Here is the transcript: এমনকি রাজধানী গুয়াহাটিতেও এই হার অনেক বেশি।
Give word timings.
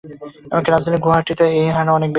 এমনকি 0.51 0.69
রাজধানী 0.71 0.97
গুয়াহাটিতেও 0.97 1.49
এই 1.55 1.67
হার 1.67 1.87
অনেক 1.89 1.99
বেশি। 1.99 2.09